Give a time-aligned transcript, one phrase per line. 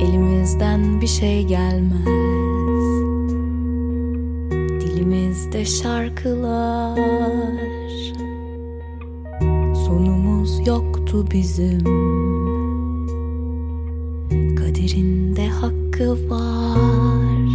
[0.00, 2.06] Elimizden bir şey gelmez.
[4.80, 6.98] Dilimizde şarkılar.
[9.86, 11.84] Sonumuz yoktu bizim.
[14.56, 17.48] Kaderinde hakkı var.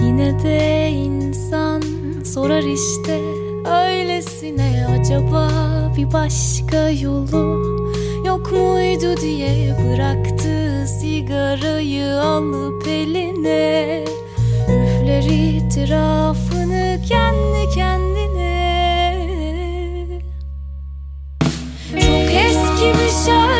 [0.00, 1.82] Yine de insan
[2.24, 3.20] sorar işte
[3.66, 5.48] Öylesine acaba
[5.96, 7.76] bir başka yolu
[8.26, 9.20] Yok muydu?
[9.20, 10.55] diye bıraktı
[10.86, 14.04] sigarayı alıp eline
[14.62, 19.26] Üfler itirafını kendi kendine.
[21.92, 23.55] Çok eski bir şarkının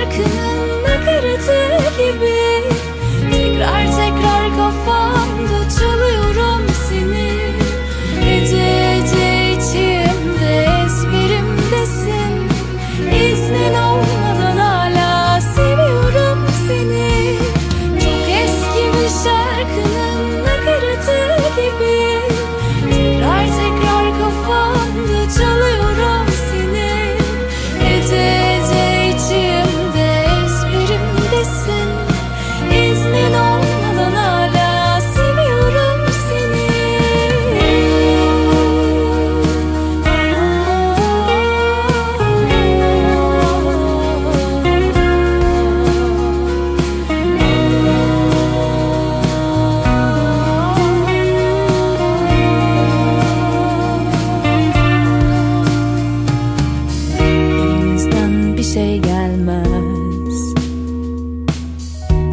[58.77, 60.55] şey gelmez.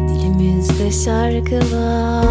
[0.08, 2.24] Dilimizde şarkılar.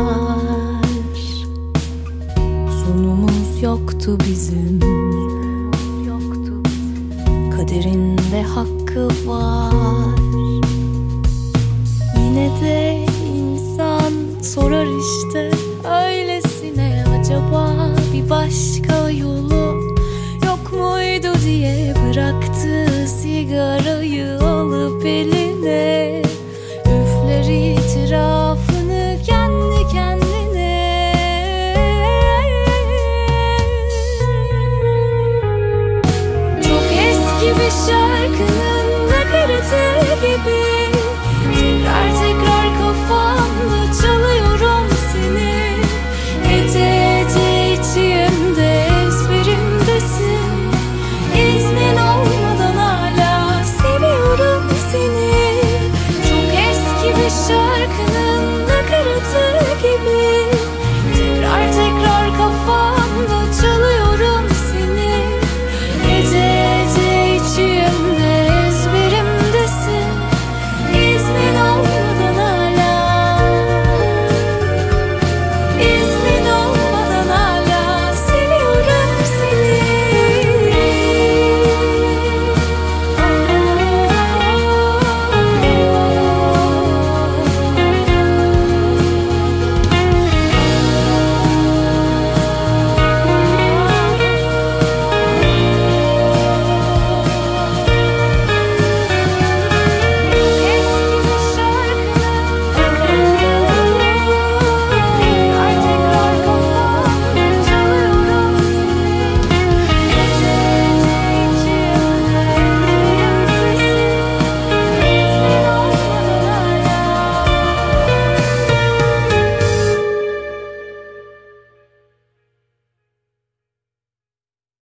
[2.83, 4.79] Sonumuz yoktu bizim.
[7.57, 10.19] Kaderinde hakkı var.
[12.17, 13.05] Yine de
[13.37, 15.51] insan sorar işte
[15.85, 16.12] Öylesine
[37.83, 38.12] eski